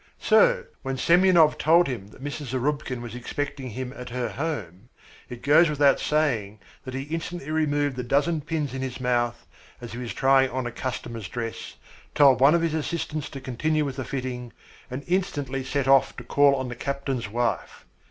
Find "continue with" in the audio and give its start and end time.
13.39-13.97